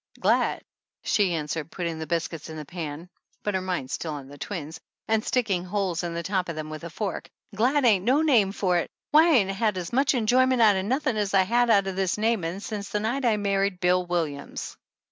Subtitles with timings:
[0.19, 0.63] "Glad!"
[1.03, 3.07] she answered, putting the biscuits in the pan
[3.43, 6.71] (but her mind still on the twins), and sticking holes in the top of them
[6.71, 8.89] with a fork, "glad ain't no name for it!
[9.11, 11.91] Why, I ain't had as much enjoyment out o' nothin' as I had out o'
[11.91, 14.75] this namin' sence the night I married Bill Williams!"